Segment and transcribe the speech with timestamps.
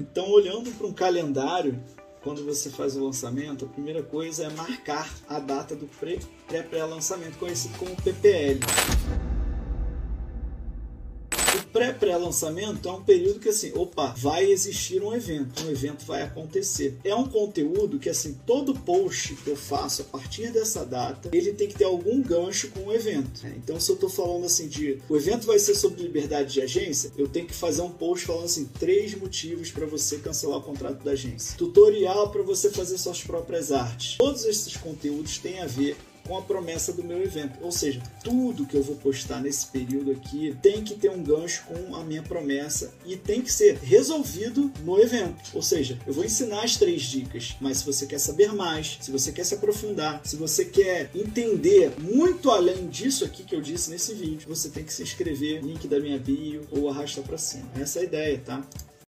[0.00, 1.80] Então, olhando para um calendário,
[2.20, 5.86] quando você faz o lançamento, a primeira coisa é marcar a data do
[6.48, 8.58] pré-pré-lançamento, conhecido como PPL
[11.62, 16.98] pré-pré-lançamento é um período que assim, opa, vai existir um evento, um evento vai acontecer.
[17.04, 21.52] É um conteúdo que assim, todo post que eu faço a partir dessa data, ele
[21.52, 23.42] tem que ter algum gancho com o evento.
[23.44, 23.54] Né?
[23.56, 27.12] Então, se eu estou falando assim de o evento vai ser sobre liberdade de agência,
[27.16, 31.02] eu tenho que fazer um post falando assim, três motivos para você cancelar o contrato
[31.02, 31.56] da agência.
[31.56, 34.16] Tutorial para você fazer suas próprias artes.
[34.18, 37.58] Todos esses conteúdos têm a ver com a promessa do meu evento.
[37.62, 41.64] Ou seja, tudo que eu vou postar nesse período aqui tem que ter um gancho
[41.66, 45.50] com a minha promessa e tem que ser resolvido no evento.
[45.54, 49.10] Ou seja, eu vou ensinar as três dicas, mas se você quer saber mais, se
[49.10, 53.90] você quer se aprofundar, se você quer entender muito além disso aqui que eu disse
[53.90, 57.70] nesse vídeo, você tem que se inscrever, link da minha bio ou arrasta para cima.
[57.78, 58.66] Essa é a ideia, tá?